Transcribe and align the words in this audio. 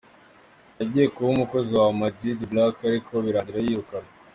Yagiye 0.79 1.07
kuba 1.13 1.27
umukozi 1.31 1.69
wa 1.77 1.85
Ama 1.91 2.07
G 2.17 2.19
The 2.39 2.45
Black 2.51 2.75
ariko 2.89 3.11
birangira 3.25 3.59
yirukanwe. 3.65 4.11